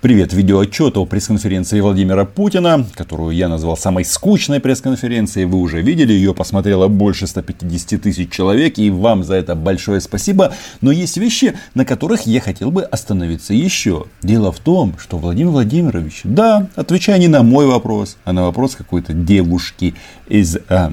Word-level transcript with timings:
Привет, 0.00 0.32
видеоотчет 0.32 0.96
о 0.96 1.06
пресс-конференции 1.06 1.80
Владимира 1.80 2.24
Путина, 2.24 2.86
которую 2.94 3.34
я 3.34 3.48
назвал 3.48 3.76
самой 3.76 4.04
скучной 4.04 4.60
пресс-конференцией. 4.60 5.46
Вы 5.46 5.58
уже 5.58 5.82
видели, 5.82 6.12
ее 6.12 6.34
посмотрело 6.34 6.86
больше 6.86 7.26
150 7.26 8.00
тысяч 8.00 8.30
человек, 8.30 8.78
и 8.78 8.90
вам 8.90 9.24
за 9.24 9.34
это 9.34 9.56
большое 9.56 10.00
спасибо. 10.00 10.54
Но 10.82 10.92
есть 10.92 11.16
вещи, 11.16 11.58
на 11.74 11.84
которых 11.84 12.28
я 12.28 12.40
хотел 12.40 12.70
бы 12.70 12.84
остановиться 12.84 13.54
еще. 13.54 14.04
Дело 14.22 14.52
в 14.52 14.60
том, 14.60 14.94
что 15.00 15.18
Владимир 15.18 15.50
Владимирович, 15.50 16.20
да, 16.22 16.68
отвечая 16.76 17.18
не 17.18 17.26
на 17.26 17.42
мой 17.42 17.66
вопрос, 17.66 18.18
а 18.24 18.32
на 18.32 18.44
вопрос 18.44 18.76
какой-то 18.76 19.12
девушки 19.14 19.96
из 20.28 20.58
э, 20.58 20.90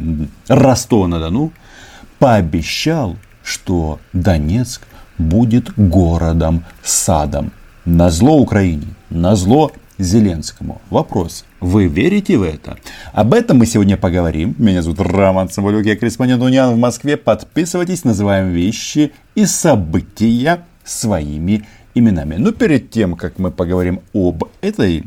Ростова-на-Дону, 0.47 1.53
пообещал, 2.17 3.17
что 3.43 3.99
Донецк 4.13 4.81
будет 5.19 5.77
городом-садом. 5.77 7.51
На 7.85 8.09
зло 8.09 8.37
Украине, 8.39 8.87
на 9.11 9.35
зло 9.35 9.71
Зеленскому. 9.99 10.81
Вопрос. 10.89 11.45
Вы 11.59 11.85
верите 11.85 12.35
в 12.35 12.41
это? 12.41 12.77
Об 13.13 13.31
этом 13.31 13.59
мы 13.59 13.67
сегодня 13.67 13.95
поговорим. 13.95 14.55
Меня 14.57 14.81
зовут 14.81 15.01
Роман 15.01 15.49
Самолюк, 15.49 15.85
я 15.85 15.95
корреспондент 15.95 16.41
Униан 16.41 16.73
в 16.73 16.77
Москве. 16.79 17.15
Подписывайтесь, 17.15 18.03
называем 18.03 18.49
вещи 18.49 19.11
и 19.35 19.45
события 19.45 20.65
своими 20.83 21.63
именами. 21.93 22.37
Но 22.37 22.53
перед 22.53 22.89
тем, 22.89 23.15
как 23.15 23.37
мы 23.37 23.51
поговорим 23.51 24.01
об 24.15 24.45
этой 24.61 25.03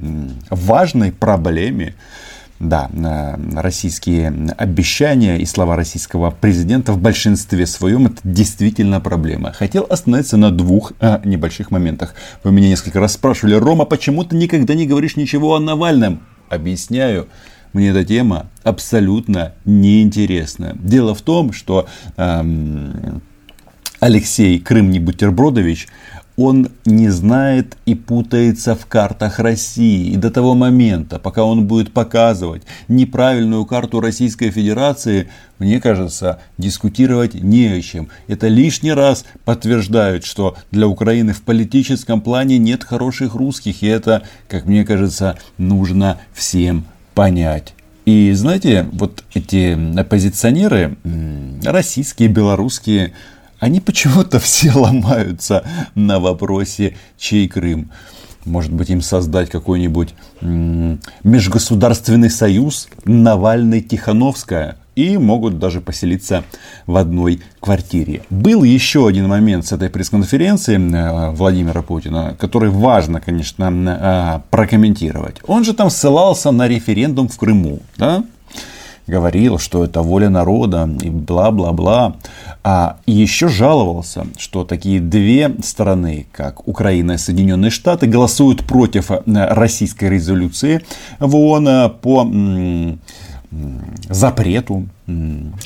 важной 0.49 1.11
проблеме, 1.11 1.97
да, 2.61 2.91
российские 3.55 4.55
обещания 4.57 5.39
и 5.39 5.47
слова 5.47 5.77
российского 5.77 6.31
президента 6.31 6.93
в 6.93 7.01
большинстве 7.01 7.67
своем 7.67 8.07
это 8.07 8.21
действительно 8.25 9.01
проблема. 9.01 9.53
Хотел 9.53 9.87
остановиться 9.89 10.37
на 10.37 10.51
двух 10.51 10.93
а, 11.01 11.21
небольших 11.25 11.71
моментах. 11.71 12.15
Вы 12.43 12.53
меня 12.53 12.69
несколько 12.69 13.01
раз 13.01 13.13
спрашивали, 13.15 13.55
Рома, 13.55 13.85
почему 13.85 14.25
ты 14.25 14.37
никогда 14.37 14.75
не 14.75 14.87
говоришь 14.87 15.17
ничего 15.17 15.55
о 15.55 15.61
Навальном? 15.61 16.21
Объясняю. 16.49 17.29
Мне 17.73 17.91
эта 17.91 18.05
тема 18.05 18.47
абсолютно 18.65 19.53
неинтересна. 19.65 20.75
Дело 20.75 21.15
в 21.15 21.21
том, 21.21 21.53
что 21.53 21.87
эм, 22.17 23.23
Алексей 24.01 24.59
Крым 24.59 24.91
не 24.91 25.01
бутербродович 25.01 25.89
он 26.39 26.69
не 26.87 27.09
знает 27.11 27.77
и 27.85 27.97
путается 27.97 28.77
в 28.77 28.87
картах 28.87 29.41
России. 29.41 30.13
И 30.13 30.17
до 30.17 30.31
того 30.31 30.55
момента, 30.55 31.19
пока 31.19 31.43
он 31.43 31.67
будет 31.67 31.93
показывать 31.93 32.63
неправильную 32.87 33.67
карту 33.67 34.01
Российской 34.01 34.51
Федерации, 34.51 35.29
мне 35.59 35.81
кажется, 35.81 36.39
дискутировать 36.57 37.35
не 37.35 37.67
о 37.67 37.83
чем. 37.83 38.09
Это 38.29 38.47
лишний 38.47 38.93
раз 38.93 39.25
подтверждает, 39.45 40.25
что 40.25 40.57
для 40.71 40.87
Украины 40.87 41.33
в 41.33 41.43
политическом 41.43 42.21
плане 42.21 42.57
нет 42.59 42.85
хороших 42.85 43.35
русских. 43.35 43.83
И 43.83 43.89
это, 43.89 44.23
как 44.47 44.65
мне 44.65 44.85
кажется, 44.85 45.37
нужно 45.59 46.21
всем 46.33 46.85
понять. 47.15 47.75
И 48.05 48.33
знаете, 48.33 48.87
вот 48.93 49.25
эти 49.35 49.77
оппозиционеры, 49.99 50.97
российские, 51.65 52.29
белорусские, 52.29 53.13
они 53.61 53.81
почему-то 53.81 54.39
все 54.41 54.73
ломаются 54.73 55.65
на 55.95 56.21
вопросе, 56.21 56.97
чей 57.17 57.49
Крым. 57.49 57.91
Может 58.45 58.73
быть, 58.73 58.89
им 58.89 59.03
создать 59.03 59.51
какой-нибудь 59.51 60.15
межгосударственный 60.41 62.31
союз 62.31 62.89
Навальный-Тихановская. 63.05 64.77
И 64.97 65.17
могут 65.17 65.61
даже 65.61 65.81
поселиться 65.81 66.43
в 66.87 66.97
одной 66.97 67.41
квартире. 67.61 68.23
Был 68.31 68.65
еще 68.65 69.07
один 69.07 69.29
момент 69.29 69.65
с 69.65 69.71
этой 69.71 69.91
пресс-конференции 69.91 70.77
э, 70.77 71.31
Владимира 71.31 71.83
Путина, 71.83 72.35
который 72.37 72.71
важно, 72.71 73.21
конечно, 73.21 73.71
э, 73.71 74.51
прокомментировать. 74.51 75.37
Он 75.47 75.63
же 75.63 75.73
там 75.73 75.89
ссылался 75.91 76.51
на 76.51 76.67
референдум 76.67 77.29
в 77.29 77.37
Крыму. 77.37 77.79
Да? 77.97 78.25
Говорил, 79.09 79.59
что 79.59 79.85
это 79.85 80.03
воля 80.03 80.29
народа 80.29 80.89
и 81.03 81.11
бла-бла-бла. 81.11 82.17
А 82.63 82.99
еще 83.07 83.49
жаловался, 83.49 84.27
что 84.37 84.65
такие 84.65 85.01
две 85.01 85.55
страны, 85.63 86.27
как 86.33 86.69
Украина 86.69 87.13
и 87.13 87.19
Соединенные 87.19 87.71
Штаты, 87.71 88.07
голосуют 88.07 88.65
против 88.65 89.11
э, 89.11 89.21
российской 89.27 90.11
резолюции 90.11 90.83
в 91.19 91.35
ООН 91.35 91.69
э, 91.69 91.89
по 91.89 92.29
запрету 94.11 94.87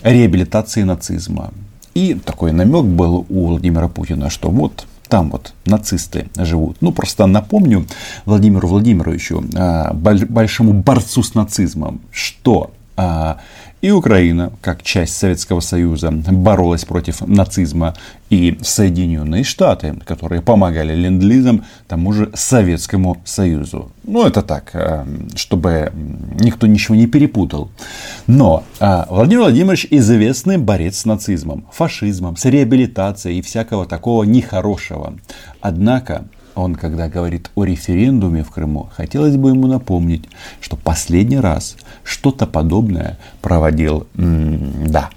реабилитации 0.03 0.85
нацизма. 0.85 1.53
И 1.95 2.15
такой 2.15 2.53
намек 2.53 2.85
был 2.85 3.27
у 3.29 3.47
Владимира 3.47 3.89
Путина, 3.89 4.31
что 4.31 4.51
вот 4.51 4.87
там 5.09 5.31
вот 5.31 5.53
нацисты 5.67 6.29
живут. 6.37 6.79
Ну, 6.81 6.91
просто 6.91 7.27
напомню 7.27 7.87
Владимиру 8.25 8.69
Владимировичу, 8.69 9.45
э, 9.55 9.93
большому 9.93 10.73
борцу 10.73 11.23
с 11.23 11.35
нацизмом, 11.35 12.01
что 12.11 12.71
и 13.83 13.91
Украина, 13.91 14.53
как 14.61 14.85
часть 14.85 15.17
Советского 15.17 15.59
Союза, 15.59 16.13
боролась 16.13 16.85
против 16.85 17.21
нацизма. 17.23 17.95
И 18.31 18.57
Соединенные 18.63 19.45
Штаты, 19.45 19.95
которые 20.07 20.41
помогали 20.41 20.95
ленд-лизам 20.95 21.65
тому 21.89 22.13
же 22.13 22.31
Советскому 22.33 23.21
Союзу. 23.25 23.91
Ну, 24.05 24.25
это 24.25 24.41
так, 24.41 24.71
а, 24.73 25.07
чтобы 25.35 25.93
никто 26.41 26.67
ничего 26.67 26.95
не 26.95 27.07
перепутал. 27.07 27.71
Но 28.27 28.63
а, 28.81 29.07
Владимир 29.11 29.43
Владимирович 29.43 29.87
известный 29.91 30.57
борец 30.57 31.01
с 31.01 31.05
нацизмом, 31.05 31.67
фашизмом, 31.73 32.37
с 32.37 32.45
реабилитацией 32.47 33.41
и 33.41 33.43
всякого 33.43 33.85
такого 33.85 34.23
нехорошего. 34.23 35.15
Однако 35.61 36.25
он, 36.55 36.75
когда 36.75 37.09
говорит 37.09 37.51
о 37.55 37.65
референдуме 37.65 38.45
в 38.45 38.51
Крыму, 38.51 38.91
хотелось 38.95 39.37
бы 39.37 39.51
ему 39.51 39.67
напомнить, 39.67 40.29
что 40.61 40.77
последний 40.77 41.39
раз 41.39 41.77
что-то 42.05 42.47
подобное 42.47 43.19
проводил, 43.41 44.07
да, 44.15 45.11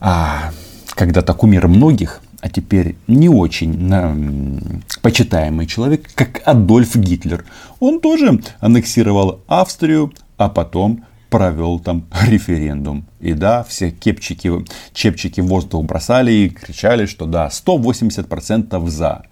а, 0.00 0.50
когда-то 0.94 1.34
кумир 1.34 1.68
многих, 1.68 2.20
а 2.40 2.50
теперь 2.50 2.96
не 3.06 3.28
очень 3.28 3.78
на, 3.78 4.14
почитаемый 5.00 5.66
человек, 5.66 6.10
как 6.14 6.42
Адольф 6.44 6.94
Гитлер. 6.94 7.44
Он 7.80 8.00
тоже 8.00 8.40
аннексировал 8.60 9.40
Австрию, 9.46 10.12
а 10.36 10.50
потом 10.50 11.04
провел 11.30 11.80
там 11.80 12.04
референдум. 12.28 13.06
И 13.18 13.32
да, 13.32 13.64
все 13.64 13.90
кепчики, 13.90 14.52
чепчики 14.92 15.40
в 15.40 15.46
воздух 15.46 15.84
бросали 15.84 16.30
и 16.30 16.48
кричали, 16.48 17.06
что 17.06 17.26
да, 17.26 17.48
180% 17.48 18.86
за. 18.88 19.24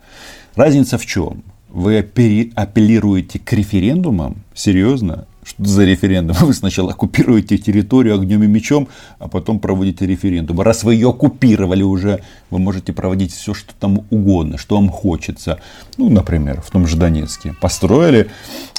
Разница 0.55 0.99
в 0.99 1.07
чем? 1.07 1.43
Вы 1.69 1.99
апеллируете 1.99 3.39
к 3.39 3.53
референдумам? 3.53 4.43
Серьезно? 4.55 5.27
Что 5.43 5.65
за 5.65 5.85
референдум? 5.85 6.37
Вы 6.41 6.53
сначала 6.53 6.93
оккупируете 6.93 7.57
территорию 7.57 8.15
огнем 8.15 8.43
и 8.43 8.47
мечом, 8.47 8.89
а 9.19 9.29
потом 9.29 9.59
проводите 9.59 10.07
референдум. 10.07 10.61
Раз 10.61 10.85
вы 10.85 10.95
ее 10.95 11.09
оккупировали 11.09 11.83
уже, 11.83 12.21
вы 12.51 12.59
можете 12.59 12.93
проводить 12.93 13.33
все, 13.33 13.55
что 13.55 13.75
там 13.75 14.05
угодно, 14.11 14.59
что 14.59 14.77
вам 14.77 14.91
хочется. 14.91 15.61
Ну, 15.97 16.11
например, 16.11 16.61
в 16.61 16.71
том 16.71 16.87
же 16.87 16.97
Донецке. 16.97 17.57
Построили 17.61 18.31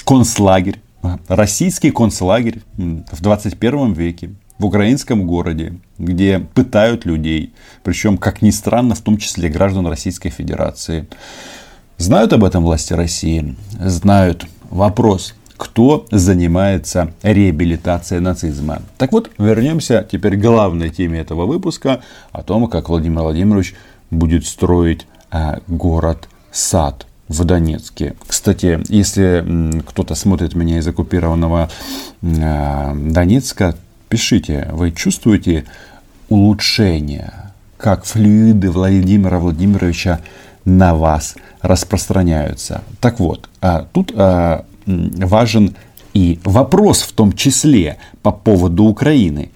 концлагерь, 0.05 0.79
российский 1.27 1.91
концлагерь 1.91 2.61
в 2.77 3.21
21 3.21 3.93
веке 3.93 4.29
в 4.57 4.65
украинском 4.65 5.25
городе, 5.25 5.79
где 5.97 6.39
пытают 6.39 7.05
людей, 7.05 7.53
причем, 7.83 8.17
как 8.17 8.41
ни 8.41 8.51
странно, 8.51 8.95
в 8.95 9.01
том 9.01 9.17
числе 9.17 9.49
граждан 9.49 9.87
Российской 9.87 10.29
Федерации. 10.29 11.07
Знают 11.97 12.33
об 12.33 12.43
этом 12.43 12.63
власти 12.63 12.93
России? 12.93 13.55
Знают. 13.79 14.45
Вопрос, 14.69 15.35
кто 15.57 16.05
занимается 16.11 17.13
реабилитацией 17.21 18.19
нацизма. 18.19 18.81
Так 18.97 19.11
вот, 19.11 19.29
вернемся 19.37 20.05
теперь 20.09 20.35
к 20.35 20.41
главной 20.41 20.89
теме 20.89 21.19
этого 21.19 21.45
выпуска, 21.45 22.01
о 22.31 22.43
том, 22.43 22.67
как 22.67 22.89
Владимир 22.89 23.21
Владимирович 23.21 23.75
будет 24.11 24.45
строить 24.45 25.07
а, 25.31 25.59
город-сад 25.67 27.07
в 27.27 27.43
Донецке. 27.45 28.15
Кстати, 28.27 28.79
если 28.89 29.81
кто-то 29.87 30.15
смотрит 30.15 30.55
меня 30.55 30.79
из 30.79 30.87
оккупированного 30.87 31.69
а, 32.21 32.93
Донецка, 32.95 33.75
пишите, 34.09 34.69
вы 34.71 34.91
чувствуете 34.91 35.65
улучшение, 36.29 37.31
как 37.77 38.05
флюиды 38.05 38.69
Владимира 38.71 39.39
Владимировича 39.39 40.19
на 40.65 40.93
вас 40.95 41.35
распространяются. 41.61 42.83
Так 43.01 43.19
вот, 43.19 43.49
а, 43.61 43.85
тут 43.91 44.13
а, 44.15 44.65
важен 44.85 45.75
и 46.13 46.39
вопрос 46.43 47.01
в 47.01 47.11
том 47.13 47.33
числе 47.33 47.97
по 48.21 48.31
поводу 48.31 48.85
Украины. 48.85 49.51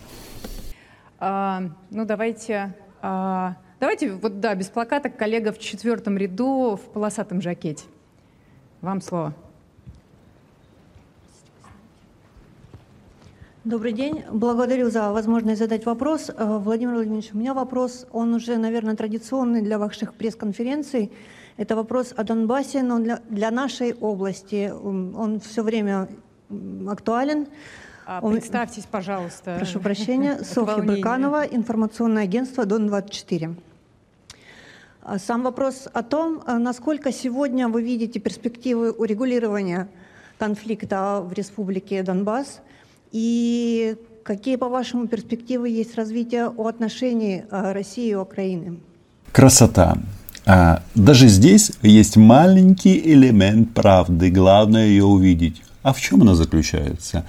А, 1.19 1.63
ну, 1.89 2.05
давайте, 2.05 2.73
а, 3.01 3.55
давайте, 3.79 4.11
вот 4.11 4.39
да, 4.39 4.55
без 4.55 4.67
плаката 4.67 5.09
коллега 5.09 5.51
в 5.51 5.59
четвертом 5.59 6.17
ряду 6.17 6.79
в 6.81 6.93
полосатом 6.93 7.41
жакете. 7.41 7.85
Вам 8.81 9.01
слово. 9.01 9.33
Добрый 13.67 13.91
день. 13.91 14.23
Благодарю 14.31 14.89
за 14.89 15.11
возможность 15.11 15.59
задать 15.59 15.85
вопрос. 15.85 16.29
Э, 16.29 16.57
Владимир 16.57 16.93
Владимирович, 16.93 17.31
у 17.33 17.37
меня 17.37 17.53
вопрос, 17.53 18.07
он 18.13 18.33
уже, 18.33 18.55
наверное, 18.55 18.95
традиционный 18.95 19.61
для 19.61 19.77
ваших 19.77 20.13
пресс-конференций. 20.13 21.11
Это 21.57 21.75
вопрос 21.75 22.13
о 22.15 22.23
Донбассе, 22.23 22.81
но 22.81 22.99
для, 22.99 23.19
для 23.29 23.51
нашей 23.51 23.93
области 23.93 24.71
он 24.71 25.41
все 25.41 25.63
время 25.63 26.07
актуален. 26.87 27.47
А, 28.05 28.21
представьтесь, 28.21 28.85
пожалуйста. 28.89 29.55
Прошу 29.57 29.81
прощения. 29.81 30.37
Софья 30.45 30.81
Брыканова, 30.81 31.43
информационное 31.43 32.23
агентство 32.23 32.65
«Дон-24». 32.65 33.53
А, 35.01 35.19
сам 35.19 35.43
вопрос 35.43 35.89
о 35.91 36.03
том, 36.03 36.41
а, 36.45 36.57
насколько 36.57 37.11
сегодня 37.11 37.67
вы 37.67 37.83
видите 37.83 38.21
перспективы 38.21 38.91
урегулирования 38.91 39.89
конфликта 40.37 41.19
в 41.21 41.33
Республике 41.33 42.01
Донбасс 42.01 42.61
и 43.11 43.95
какие, 44.23 44.55
по-вашему, 44.55 45.07
перспективы 45.07 45.69
есть 45.69 45.95
развития 45.95 46.49
у 46.55 46.67
отношений 46.67 47.43
России 47.49 48.09
и 48.09 48.15
Украины? 48.15 48.79
Красота. 49.31 49.97
А, 50.45 50.81
даже 50.95 51.27
здесь 51.27 51.71
есть 51.81 52.15
маленький 52.15 52.97
элемент 52.97 53.73
правды, 53.73 54.29
главное 54.29 54.87
ее 54.87 55.03
увидеть. 55.03 55.61
А 55.83 55.91
в 55.93 55.99
чем 55.99 56.21
она 56.21 56.35
заключается? 56.35 57.25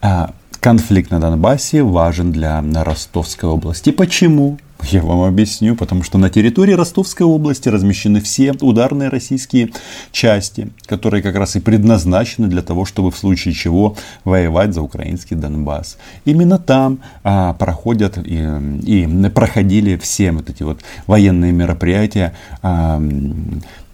А, 0.00 0.34
конфликт 0.60 1.10
на 1.10 1.20
Донбассе 1.20 1.82
важен 1.82 2.32
для 2.32 2.64
Ростовской 2.84 3.48
области. 3.48 3.90
Почему? 3.90 4.58
Я 4.90 5.02
вам 5.02 5.22
объясню, 5.22 5.76
потому 5.76 6.02
что 6.02 6.18
на 6.18 6.30
территории 6.30 6.72
Ростовской 6.72 7.26
области 7.26 7.68
размещены 7.68 8.20
все 8.20 8.52
ударные 8.60 9.08
российские 9.08 9.70
части, 10.12 10.68
которые 10.86 11.22
как 11.22 11.36
раз 11.36 11.56
и 11.56 11.60
предназначены 11.60 12.48
для 12.48 12.62
того, 12.62 12.84
чтобы 12.84 13.10
в 13.10 13.16
случае 13.16 13.54
чего 13.54 13.96
воевать 14.24 14.74
за 14.74 14.82
украинский 14.82 15.36
Донбасс. 15.36 15.96
Именно 16.24 16.58
там 16.58 16.98
а, 17.22 17.54
проходят 17.54 18.18
и, 18.18 18.46
и 18.84 19.30
проходили 19.30 19.96
все 19.96 20.32
вот 20.32 20.50
эти 20.50 20.62
вот 20.62 20.80
военные 21.06 21.52
мероприятия 21.52 22.34
а, 22.62 23.02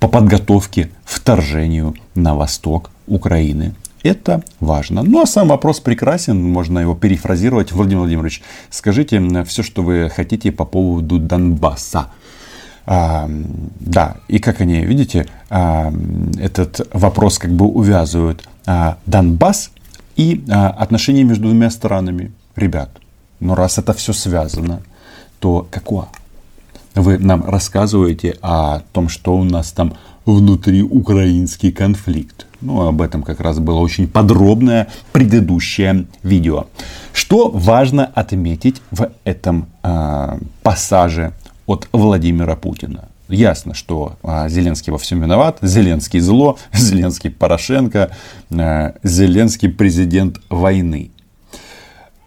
по 0.01 0.09
подготовке 0.09 0.91
вторжению 1.05 1.95
на 2.15 2.35
восток 2.35 2.91
Украины. 3.07 3.75
Это 4.03 4.43
важно. 4.61 5.03
Ну 5.03 5.21
а 5.21 5.27
сам 5.27 5.49
вопрос 5.49 5.81
прекрасен, 5.81 6.43
можно 6.43 6.79
его 6.79 6.95
перефразировать. 6.95 7.73
Владимир 7.73 8.01
Владимирович, 8.01 8.43
скажите 8.71 9.45
все, 9.45 9.63
что 9.63 9.83
вы 9.83 10.11
хотите 10.15 10.53
по 10.53 10.65
поводу 10.65 11.19
Донбасса. 11.19 12.09
А, 12.87 13.29
да, 13.79 14.17
и 14.27 14.39
как 14.39 14.61
они, 14.63 14.85
видите, 14.85 15.27
а, 15.51 15.93
этот 16.39 16.89
вопрос 16.93 17.39
как 17.39 17.53
бы 17.53 17.67
увязывают 17.67 18.49
а, 18.67 18.97
Донбасс 19.07 19.71
и 20.17 20.45
а, 20.51 20.71
отношения 20.71 21.23
между 21.23 21.45
двумя 21.45 21.71
странами. 21.71 22.33
Ребят, 22.57 22.91
ну 23.39 23.55
раз 23.55 23.79
это 23.79 23.93
все 23.93 24.13
связано, 24.13 24.81
то 25.41 25.69
какое? 25.71 26.07
Вы 26.95 27.19
нам 27.19 27.45
рассказываете 27.45 28.39
о 28.41 28.81
том, 28.93 29.09
что 29.09 29.37
у 29.37 29.45
нас 29.45 29.73
там 29.73 29.95
внутри 30.25 30.83
украинский 30.83 31.71
конфликт. 31.71 32.47
Ну, 32.61 32.87
об 32.87 33.01
этом 33.01 33.23
как 33.23 33.41
раз 33.41 33.59
было 33.59 33.79
очень 33.79 34.07
подробное 34.07 34.89
предыдущее 35.13 36.07
видео. 36.23 36.67
Что 37.13 37.51
важно 37.51 38.05
отметить 38.05 38.83
в 38.91 39.11
этом 39.25 39.67
э, 39.83 40.39
пассаже 40.63 41.33
от 41.67 41.89
Владимира 41.93 42.57
Путина? 42.57 43.09
Ясно, 43.29 43.75
что 43.75 44.17
э, 44.23 44.49
Зеленский 44.49 44.93
во 44.93 44.99
всем 44.99 45.23
виноват, 45.23 45.59
Зеленский 45.63 46.21
зло, 46.21 46.59
Зеленский 46.73 47.31
Порошенко, 47.31 48.11
э, 48.51 48.93
Зеленский 49.03 49.71
президент 49.71 50.39
войны. 50.51 51.13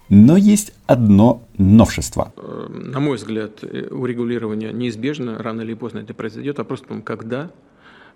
Но 0.09 0.35
есть 0.35 0.73
одно 0.87 1.43
новшество. 1.57 2.33
На 2.69 2.99
мой 2.99 3.17
взгляд, 3.17 3.63
урегулирование 3.63 4.71
неизбежно, 4.73 5.37
рано 5.37 5.61
или 5.61 5.73
поздно 5.73 5.99
это 5.99 6.13
произойдет. 6.13 6.57
Вопрос 6.57 6.81
в 6.81 6.87
том, 6.87 7.01
когда 7.01 7.49
Э, 7.49 7.72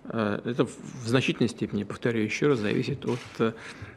это 0.09 0.65
в 0.65 1.07
значительной 1.07 1.49
степени, 1.49 1.83
повторяю 1.83 2.25
еще 2.25 2.47
раз, 2.47 2.59
зависит 2.59 3.05
от, 3.05 3.19
э, 3.39 3.51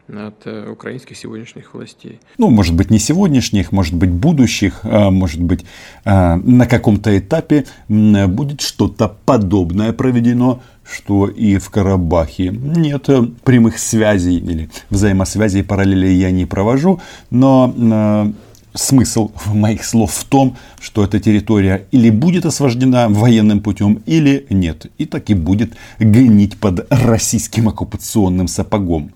от 0.08 0.46
э, 0.46 0.70
украинских 0.70 1.16
сегодняшних 1.16 1.74
властей. 1.74 2.20
Ну, 2.38 2.50
может 2.50 2.74
быть, 2.74 2.90
не 2.90 2.98
сегодняшних, 2.98 3.72
может 3.72 3.94
быть, 3.94 4.10
будущих, 4.10 4.80
а 4.82 5.10
может 5.10 5.40
быть, 5.40 5.64
на 6.04 6.66
каком-то 6.66 7.16
этапе 7.16 7.66
будет 7.88 8.60
что-то 8.60 9.16
подобное 9.24 9.92
проведено, 9.92 10.62
что 10.84 11.28
и 11.28 11.58
в 11.58 11.70
Карабахе 11.70 12.48
нет 12.48 13.08
прямых 13.44 13.78
связей 13.78 14.38
или 14.38 14.70
взаимосвязей, 14.90 15.62
параллели 15.62 16.08
я 16.08 16.30
не 16.30 16.46
провожу, 16.46 17.00
но 17.30 18.34
смысл 18.74 19.32
моих 19.46 19.84
слов 19.84 20.12
в 20.12 20.24
том, 20.24 20.56
что 20.80 21.04
эта 21.04 21.20
территория 21.20 21.86
или 21.90 22.10
будет 22.10 22.46
освобождена 22.46 23.08
военным 23.08 23.60
путем, 23.60 24.02
или 24.06 24.46
нет. 24.50 24.86
И 24.98 25.06
так 25.06 25.30
и 25.30 25.34
будет 25.34 25.74
гнить 25.98 26.58
под 26.58 26.86
российским 26.90 27.68
оккупационным 27.68 28.48
сапогом. 28.48 29.12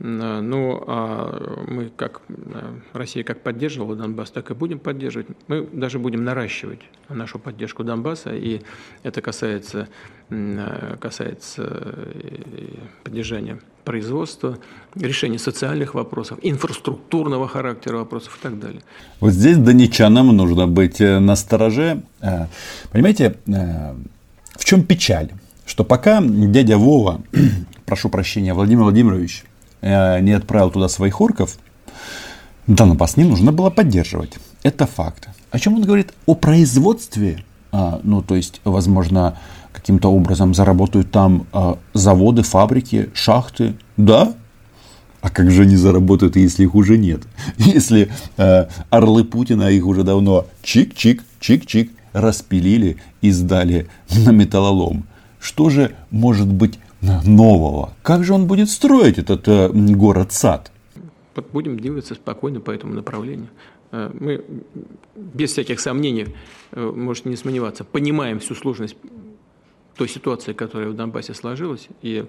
Э, 0.00 0.40
ну, 0.40 0.82
а 0.86 1.64
мы 1.66 1.90
как 1.96 2.22
э, 2.28 2.34
Россия 2.92 3.24
как 3.24 3.40
поддерживала 3.40 3.96
Донбасс, 3.96 4.30
так 4.30 4.50
и 4.50 4.54
будем 4.54 4.78
поддерживать. 4.78 5.26
Мы 5.48 5.66
даже 5.72 5.98
будем 5.98 6.24
наращивать 6.24 6.80
нашу 7.08 7.38
поддержку 7.38 7.84
Донбасса, 7.84 8.34
и 8.34 8.60
это 9.02 9.20
касается, 9.20 9.88
э, 10.30 10.96
касается 11.00 12.08
поддержания 13.02 13.58
производства, 13.84 14.58
решения 14.94 15.38
социальных 15.38 15.94
вопросов, 15.94 16.38
инфраструктурного 16.42 17.48
характера 17.48 17.96
вопросов 17.96 18.38
и 18.38 18.42
так 18.42 18.58
далее. 18.60 18.82
Вот 19.20 19.32
здесь 19.32 19.56
донечанам 19.56 20.36
нужно 20.36 20.68
быть 20.68 21.00
на 21.00 21.34
стороже. 21.36 22.02
Понимаете, 22.92 23.38
в 23.46 24.64
чем 24.64 24.82
печаль? 24.82 25.30
Что 25.64 25.84
пока 25.84 26.20
дядя 26.22 26.76
Вова, 26.76 27.22
прошу 27.86 28.10
прощения, 28.10 28.52
Владимир 28.52 28.82
Владимирович, 28.82 29.44
Э, 29.44 29.47
не 29.82 30.32
отправил 30.32 30.70
туда 30.70 30.88
своих 30.88 31.20
орков, 31.20 31.58
Донбасс 32.68 33.16
не 33.16 33.24
нужно 33.24 33.50
было 33.50 33.70
поддерживать. 33.70 34.34
Это 34.62 34.86
факт. 34.86 35.28
О 35.50 35.58
чем 35.58 35.74
он 35.74 35.82
говорит? 35.82 36.12
О 36.26 36.34
производстве. 36.34 37.44
А, 37.72 38.00
ну, 38.02 38.22
то 38.22 38.34
есть, 38.34 38.60
возможно, 38.64 39.38
каким-то 39.72 40.12
образом 40.12 40.52
заработают 40.52 41.10
там 41.10 41.46
а, 41.52 41.78
заводы, 41.94 42.42
фабрики, 42.42 43.08
шахты. 43.14 43.74
Да? 43.96 44.34
А 45.22 45.30
как 45.30 45.50
же 45.50 45.62
они 45.62 45.76
заработают, 45.76 46.36
если 46.36 46.64
их 46.64 46.74
уже 46.74 46.98
нет? 46.98 47.22
Если 47.56 48.10
а, 48.36 48.68
орлы 48.90 49.24
Путина 49.24 49.70
их 49.70 49.86
уже 49.86 50.02
давно 50.04 50.46
чик-чик, 50.62 51.22
чик-чик 51.40 51.90
распилили 52.12 52.98
и 53.22 53.30
сдали 53.30 53.88
на 54.14 54.30
металлолом. 54.30 55.06
Что 55.40 55.70
же 55.70 55.94
может 56.10 56.48
быть 56.48 56.78
нового. 57.00 57.94
Как 58.02 58.24
же 58.24 58.34
он 58.34 58.46
будет 58.46 58.70
строить 58.70 59.18
этот 59.18 59.46
э, 59.48 59.68
город-сад? 59.70 60.72
Будем 61.52 61.78
двигаться 61.78 62.14
спокойно 62.14 62.60
по 62.60 62.70
этому 62.70 62.94
направлению. 62.94 63.48
Э, 63.92 64.10
мы 64.18 64.44
без 65.14 65.52
всяких 65.52 65.80
сомнений, 65.80 66.34
э, 66.72 66.92
можете 66.94 67.28
не 67.28 67.36
сомневаться, 67.36 67.84
понимаем 67.84 68.40
всю 68.40 68.54
сложность 68.54 68.96
той 69.96 70.08
ситуации, 70.08 70.52
которая 70.52 70.90
в 70.90 70.94
Донбассе 70.94 71.34
сложилась. 71.34 71.88
И 72.02 72.24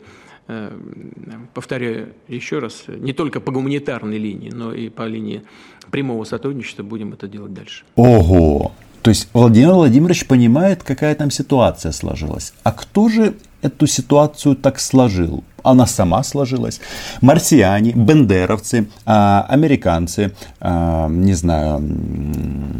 повторяю 1.53 2.13
еще 2.27 2.57
раз, 2.57 2.85
не 2.87 3.13
только 3.13 3.39
по 3.39 3.51
гуманитарной 3.51 4.17
линии, 4.17 4.49
но 4.49 4.73
и 4.73 4.89
по 4.89 5.05
линии 5.05 5.43
прямого 5.91 6.23
сотрудничества 6.23 6.81
будем 6.81 7.13
это 7.13 7.27
делать 7.27 7.53
дальше. 7.53 7.83
Ого! 7.95 8.71
То 9.01 9.11
есть 9.11 9.29
Владимир 9.33 9.73
Владимирович 9.73 10.27
понимает, 10.27 10.83
какая 10.83 11.15
там 11.15 11.31
ситуация 11.31 11.91
сложилась. 11.91 12.53
А 12.63 12.71
кто 12.71 13.07
же 13.07 13.35
эту 13.61 13.87
ситуацию 13.87 14.55
так 14.55 14.79
сложил? 14.79 15.43
Она 15.63 15.87
сама 15.87 16.23
сложилась. 16.23 16.79
Марсиане, 17.21 17.91
бендеровцы, 17.91 18.87
а, 19.05 19.45
американцы, 19.49 20.31
а, 20.59 21.07
не 21.09 21.33
знаю, 21.33 21.83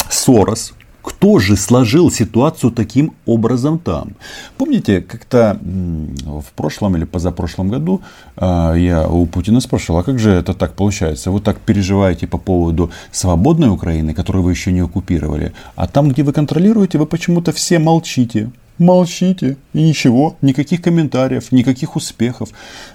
Сорос, 0.09 0.73
кто 1.01 1.39
же 1.39 1.55
сложил 1.55 2.11
ситуацию 2.11 2.71
таким 2.71 3.13
образом 3.25 3.79
там? 3.79 4.09
Помните, 4.57 5.01
как-то 5.01 5.57
в 5.61 6.51
прошлом 6.55 6.97
или 6.97 7.05
позапрошлом 7.05 7.69
году 7.69 8.01
а, 8.35 8.73
я 8.73 9.07
у 9.07 9.25
Путина 9.25 9.61
спрашивал, 9.61 9.99
а 9.99 10.03
как 10.03 10.19
же 10.19 10.31
это 10.31 10.53
так 10.53 10.73
получается? 10.73 11.31
Вы 11.31 11.39
так 11.39 11.59
переживаете 11.59 12.27
по 12.27 12.37
поводу 12.37 12.91
свободной 13.11 13.69
Украины, 13.69 14.13
которую 14.13 14.43
вы 14.43 14.51
еще 14.51 14.71
не 14.71 14.81
оккупировали, 14.81 15.53
а 15.75 15.87
там, 15.87 16.09
где 16.09 16.23
вы 16.23 16.33
контролируете, 16.33 16.97
вы 16.97 17.05
почему-то 17.05 17.51
все 17.51 17.79
молчите. 17.79 18.51
Молчите. 18.79 19.57
И 19.73 19.83
ничего, 19.83 20.37
никаких 20.41 20.81
комментариев, 20.81 21.51
никаких 21.51 21.95
успехов. 21.95 22.49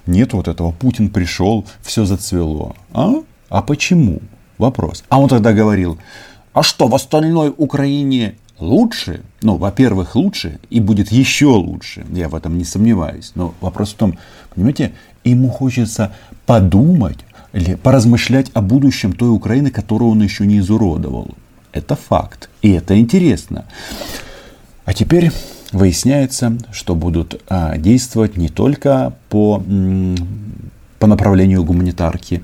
Нет 0.07 0.33
вот 0.33 0.49
этого. 0.49 0.73
Путин 0.73 1.11
пришел, 1.11 1.67
все 1.83 2.07
зацвело. 2.07 2.75
А? 2.93 3.13
А 3.51 3.63
почему? 3.63 4.21
Вопрос. 4.57 5.05
А 5.11 5.21
он 5.21 5.29
тогда 5.29 5.53
говорил, 5.53 5.99
а 6.55 6.63
что, 6.63 6.89
в 6.89 6.95
остальной 6.95 7.53
Украине 7.57 8.37
лучше? 8.59 9.23
Ну, 9.43 9.57
во-первых, 9.57 10.15
лучше 10.15 10.59
и 10.71 10.81
будет 10.81 11.13
еще 11.13 11.47
лучше. 11.47 12.07
Я 12.11 12.31
в 12.31 12.35
этом 12.35 12.57
не 12.57 12.65
сомневаюсь. 12.65 13.33
Но 13.35 13.55
вопрос 13.61 13.93
в 13.93 13.97
том, 13.97 14.19
понимаете, 14.55 14.95
ему 15.23 15.51
хочется 15.51 16.15
подумать 16.47 17.19
или 17.53 17.75
поразмышлять 17.75 18.51
о 18.55 18.63
будущем 18.63 19.13
той 19.13 19.31
Украины, 19.31 19.71
которую 19.71 20.13
он 20.13 20.23
еще 20.23 20.47
не 20.47 20.61
изуродовал. 20.61 21.29
Это 21.73 21.95
факт. 21.95 22.49
И 22.63 22.71
это 22.71 22.99
интересно. 22.99 23.67
А 24.85 24.95
теперь 24.95 25.31
выясняется, 25.75 26.57
что 26.73 26.95
будут 26.95 27.43
а, 27.49 27.77
действовать 27.77 28.37
не 28.37 28.49
только 28.49 29.17
по, 29.29 29.63
по 30.99 31.07
направлению 31.07 31.65
гуманитарки, 31.65 32.43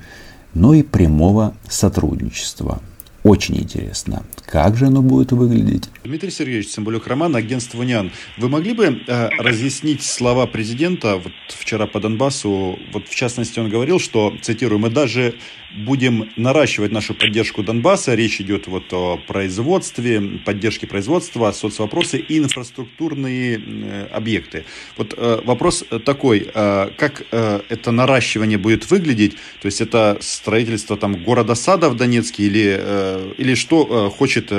но 0.53 0.75
и 0.75 0.83
прямого 0.83 1.55
сотрудничества. 1.69 2.83
Очень 3.23 3.59
интересно, 3.59 4.25
как 4.47 4.77
же 4.77 4.87
оно 4.87 5.03
будет 5.03 5.31
выглядеть? 5.33 5.91
Дмитрий 6.05 6.31
Сергеевич 6.31 6.71
Цымбалюк, 6.71 7.07
Роман, 7.07 7.37
агентство 7.37 7.83
НИАН. 7.83 8.11
Вы 8.39 8.49
могли 8.49 8.73
бы 8.73 9.03
э, 9.07 9.29
разъяснить 9.39 10.03
слова 10.03 10.47
президента 10.47 11.17
вот 11.17 11.33
вчера 11.49 11.87
по 11.87 12.01
Донбассу? 12.01 12.79
Вот 12.93 13.09
в 13.09 13.15
частности 13.15 13.61
он 13.61 13.69
говорил, 13.69 14.01
что, 14.01 14.35
цитирую, 14.41 14.79
мы 14.79 14.89
даже 14.89 15.35
будем 15.75 16.31
наращивать 16.37 16.93
нашу 16.93 17.15
поддержку 17.15 17.63
Донбасса. 17.63 18.15
Речь 18.15 18.41
идет 18.41 18.67
вот 18.67 18.93
о 18.93 19.19
производстве, 19.19 20.21
поддержке 20.45 20.87
производства, 20.87 21.53
соцвопросы 21.53 22.19
и 22.19 22.39
инфраструктурные 22.39 23.61
э, 23.65 24.07
объекты. 24.13 24.65
Вот 24.97 25.15
э, 25.17 25.41
вопрос 25.45 25.85
такой, 26.05 26.51
э, 26.53 26.91
как 26.97 27.23
э, 27.31 27.61
это 27.69 27.91
наращивание 27.91 28.59
будет 28.59 28.91
выглядеть? 28.91 29.37
То 29.61 29.67
есть 29.67 29.81
это 29.81 30.19
строительство 30.21 30.97
там 30.97 31.23
города 31.23 31.55
сада 31.55 31.89
в 31.89 31.97
Донецке 31.97 32.45
или, 32.45 33.35
или 33.39 33.55
что 33.55 34.11
хочет 34.11 34.53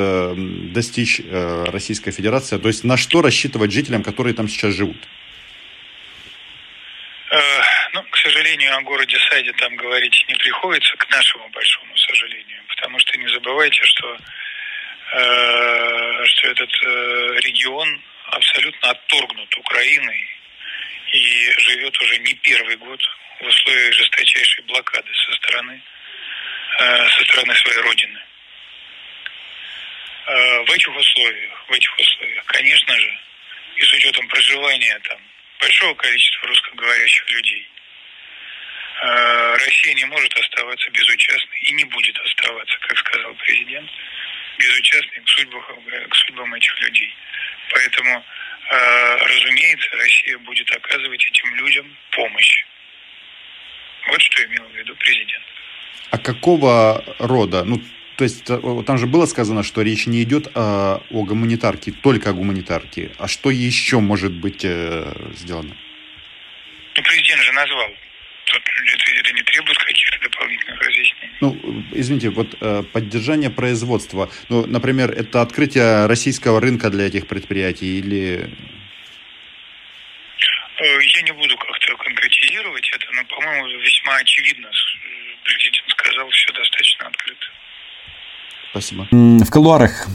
достичь 0.74 1.22
Российская 1.32 2.12
Федерация? 2.12 2.60
То 2.60 2.68
есть 2.68 2.84
на 2.84 2.98
что 2.98 3.22
рассчитывать 3.22 3.72
жителям, 3.72 4.04
которые 4.04 4.34
там 4.34 4.48
сейчас 4.48 4.74
живут? 4.74 4.98
Сожалению, 8.22 8.76
о 8.78 8.82
городе 8.82 9.18
Сайде 9.30 9.52
там 9.54 9.76
говорить 9.76 10.26
не 10.30 10.36
приходится, 10.36 10.96
к 10.98 11.10
нашему 11.10 11.50
большому 11.50 11.98
сожалению, 11.98 12.62
потому 12.68 13.00
что 13.00 13.18
не 13.18 13.28
забывайте, 13.30 13.84
что, 13.84 14.18
э, 15.14 16.26
что 16.26 16.48
этот 16.50 16.70
э, 16.84 17.40
регион 17.42 18.02
абсолютно 18.28 18.92
отторгнут 18.92 19.58
Украиной 19.58 20.30
и 21.14 21.52
живет 21.58 22.00
уже 22.00 22.20
не 22.20 22.34
первый 22.36 22.76
год 22.78 23.02
в 23.40 23.48
условиях 23.48 23.94
жесточайшей 23.94 24.64
блокады 24.66 25.10
со 25.16 25.34
стороны, 25.34 25.82
э, 26.80 27.10
со 27.10 27.24
стороны 27.24 27.56
своей 27.56 27.80
родины. 27.80 28.20
Э, 30.28 30.64
в 30.66 30.72
этих 30.72 30.96
условиях, 30.96 31.66
в 31.68 31.72
этих 31.72 31.98
условиях, 31.98 32.46
конечно 32.46 33.00
же, 33.00 33.20
и 33.78 33.82
с 33.82 33.94
учетом 33.94 34.28
проживания 34.28 35.00
там 35.10 35.20
большого 35.60 35.96
количества 35.96 36.48
русскоговорящих 36.48 37.30
людей. 37.32 37.68
Э, 39.02 39.56
Россия 39.56 39.96
не 39.96 40.06
может 40.06 40.32
оставаться 40.38 40.90
безучастной 40.92 41.60
и 41.60 41.74
не 41.74 41.86
будет 41.86 42.18
оставаться, 42.20 42.78
как 42.82 42.98
сказал 43.00 43.34
президент, 43.34 43.90
безучастной 44.60 45.22
к 45.26 45.30
судьбам, 45.30 45.64
к 46.08 46.16
судьбам 46.16 46.54
этих 46.54 46.80
людей. 46.82 47.12
Поэтому, 47.72 48.24
э, 48.72 49.18
разумеется, 49.18 49.90
Россия 49.98 50.38
будет 50.40 50.70
оказывать 50.70 51.26
этим 51.26 51.56
людям 51.56 51.98
помощь. 52.12 52.64
Вот 54.08 54.22
что 54.22 54.46
имел 54.46 54.66
в 54.66 54.76
виду 54.76 54.96
президент. 54.96 55.46
А 56.12 56.20
какого 56.20 57.04
рода? 57.18 57.64
Ну, 57.64 57.82
то 58.18 58.24
есть 58.24 58.48
э, 58.50 58.84
там 58.86 59.00
же 59.00 59.08
было 59.08 59.26
сказано, 59.26 59.64
что 59.64 59.82
речь 59.82 60.06
не 60.06 60.22
идет 60.22 60.52
о, 60.54 61.02
о 61.10 61.24
гуманитарке, 61.24 61.92
только 61.92 62.30
о 62.30 62.34
гуманитарке. 62.34 63.12
А 63.18 63.28
что 63.28 63.50
еще 63.50 64.00
может 64.00 64.32
быть 64.32 64.64
э, 64.64 65.12
сделано? 65.38 65.76
Ну, 66.96 67.02
президент 67.02 67.42
же 67.42 67.52
назвал. 67.54 67.90
Это, 68.58 69.12
это 69.20 69.34
не 69.34 69.44
требует 69.44 69.78
каких-то 69.78 70.20
дополнительных 70.24 70.80
разъяснений. 70.80 71.36
Ну, 71.42 71.84
извините, 71.92 72.30
вот 72.30 72.56
э, 72.60 72.84
поддержание 72.92 73.50
производства. 73.50 74.30
Ну, 74.50 74.66
например, 74.66 75.12
это 75.12 75.42
открытие 75.42 76.06
российского 76.08 76.60
рынка 76.60 76.90
для 76.90 77.08
этих 77.08 77.28
предприятий 77.28 78.00
или... 78.00 78.50
Э, 80.78 80.84
я 80.84 81.22
не 81.22 81.32
буду 81.34 81.58
как-то 81.58 81.96
конкретизировать 81.98 82.90
это, 82.94 83.06
но, 83.14 83.24
по-моему, 83.26 83.68
весьма 83.80 84.16
очевидно. 84.18 84.70
Президент 85.44 85.90
сказал 85.90 86.30
все 86.30 86.54
достаточно 86.54 87.08
открыто. 87.08 87.46
Спасибо. 88.72 89.08
В 89.12 89.50
колуарах 89.50 90.08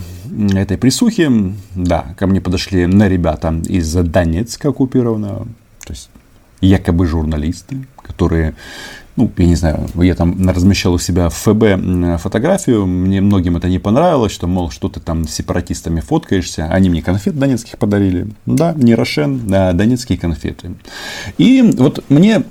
этой 0.54 0.78
присухи, 0.78 1.28
да, 1.74 2.14
ко 2.18 2.26
мне 2.26 2.40
подошли 2.40 2.86
на 2.86 3.08
ребята 3.08 3.54
из 3.68 3.92
Донецка 3.92 4.70
оккупированного, 4.70 5.46
то 5.84 5.92
есть 5.92 6.10
якобы 6.62 7.06
журналисты, 7.06 7.86
которые 8.06 8.54
ну, 9.16 9.32
я 9.38 9.46
не 9.46 9.54
знаю, 9.54 9.88
я 9.94 10.14
там 10.14 10.48
размещал 10.48 10.92
у 10.92 10.98
себя 10.98 11.30
в 11.30 11.34
ФБ 11.34 12.20
фотографию, 12.20 12.86
мне 12.86 13.22
многим 13.22 13.56
это 13.56 13.68
не 13.68 13.78
понравилось, 13.78 14.32
что, 14.32 14.46
мол, 14.46 14.70
что 14.70 14.90
ты 14.90 15.00
там 15.00 15.26
с 15.26 15.32
сепаратистами 15.32 16.00
фоткаешься, 16.00 16.66
они 16.66 16.90
мне 16.90 17.02
конфет 17.02 17.38
донецких 17.38 17.78
подарили, 17.78 18.28
да, 18.44 18.74
не 18.74 18.94
Рошен, 18.94 19.40
а 19.52 19.72
донецкие 19.72 20.18
конфеты. 20.18 20.74
И 21.38 21.62
вот 21.62 22.04
мне, 22.10 22.44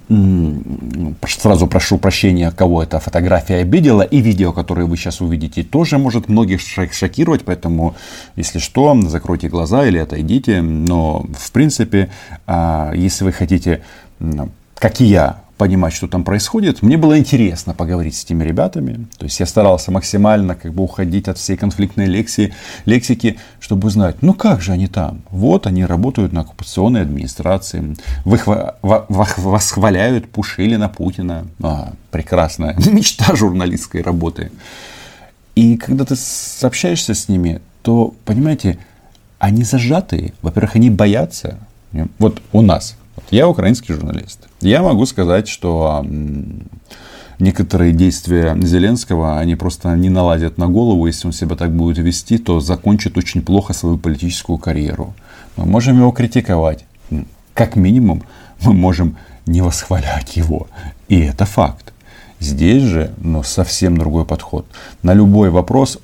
сразу 1.27 1.67
прошу 1.67 1.99
прощения, 1.99 2.49
кого 2.49 2.81
эта 2.81 2.99
фотография 2.99 3.57
обидела, 3.57 4.01
и 4.01 4.19
видео, 4.19 4.51
которое 4.51 4.85
вы 4.87 4.97
сейчас 4.97 5.21
увидите, 5.21 5.63
тоже 5.63 5.99
может 5.99 6.29
многих 6.29 6.61
шокировать, 6.61 7.45
поэтому, 7.45 7.95
если 8.35 8.57
что, 8.57 8.99
закройте 9.07 9.49
глаза 9.49 9.85
или 9.85 9.99
отойдите, 9.99 10.63
но, 10.63 11.25
в 11.37 11.51
принципе, 11.51 12.09
а, 12.47 12.91
если 12.95 13.23
вы 13.23 13.31
хотите, 13.33 13.83
как 14.79 15.01
и 15.01 15.05
я, 15.05 15.44
понимать, 15.57 15.93
что 15.93 16.07
там 16.07 16.23
происходит. 16.23 16.81
Мне 16.81 16.97
было 16.97 17.17
интересно 17.17 17.73
поговорить 17.73 18.15
с 18.15 18.23
этими 18.23 18.43
ребятами. 18.43 19.07
То 19.17 19.25
есть 19.25 19.39
я 19.39 19.45
старался 19.45 19.91
максимально 19.91 20.55
как 20.55 20.73
бы 20.73 20.83
уходить 20.83 21.27
от 21.27 21.37
всей 21.37 21.57
конфликтной 21.57 22.05
лексии, 22.05 22.53
лексики, 22.85 23.37
чтобы 23.59 23.87
узнать, 23.87 24.21
ну 24.21 24.33
как 24.33 24.61
же 24.61 24.73
они 24.73 24.87
там? 24.87 25.21
Вот 25.29 25.67
они 25.67 25.85
работают 25.85 26.33
на 26.33 26.41
оккупационной 26.41 27.01
администрации, 27.01 27.95
восхваляют 28.25 30.29
Пушилина, 30.29 30.89
Путина. 30.89 31.47
А, 31.61 31.93
прекрасная 32.11 32.75
мечта 32.91 33.35
журналистской 33.35 34.01
работы. 34.01 34.51
И 35.55 35.77
когда 35.77 36.05
ты 36.05 36.15
общаешься 36.61 37.13
с 37.13 37.29
ними, 37.29 37.61
то, 37.81 38.13
понимаете, 38.25 38.77
они 39.39 39.63
зажатые. 39.63 40.33
Во-первых, 40.41 40.75
они 40.75 40.89
боятся. 40.89 41.59
Вот 42.19 42.41
у 42.51 42.61
нас 42.61 42.97
я 43.31 43.47
украинский 43.47 43.93
журналист. 43.93 44.47
Я 44.61 44.81
могу 44.81 45.05
сказать, 45.05 45.47
что 45.47 46.05
некоторые 47.39 47.93
действия 47.93 48.55
Зеленского, 48.61 49.39
они 49.39 49.55
просто 49.55 49.95
не 49.95 50.09
наладят 50.09 50.57
на 50.57 50.67
голову. 50.67 51.07
Если 51.07 51.27
он 51.27 51.33
себя 51.33 51.55
так 51.55 51.75
будет 51.75 51.97
вести, 51.97 52.37
то 52.37 52.59
закончит 52.59 53.17
очень 53.17 53.41
плохо 53.41 53.73
свою 53.73 53.97
политическую 53.97 54.57
карьеру. 54.57 55.13
Мы 55.57 55.65
можем 55.65 55.97
его 55.97 56.11
критиковать. 56.11 56.85
Как 57.53 57.75
минимум, 57.75 58.23
мы 58.63 58.73
можем 58.73 59.17
не 59.45 59.61
восхвалять 59.61 60.37
его. 60.37 60.67
И 61.07 61.19
это 61.19 61.45
факт. 61.45 61.93
Здесь 62.39 62.83
же 62.83 63.11
ну, 63.17 63.43
совсем 63.43 63.97
другой 63.97 64.25
подход. 64.25 64.65
На 65.03 65.13
любой 65.13 65.49
вопрос 65.49 65.99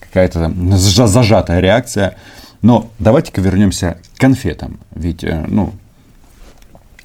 какая-то 0.00 0.52
зажатая 0.76 1.60
реакция. 1.60 2.16
Но 2.62 2.90
давайте-ка 2.98 3.40
вернемся 3.40 3.98
к 4.14 4.20
конфетам. 4.20 4.80
Ведь 4.94 5.24
э, 5.24 5.44
ну, 5.48 5.72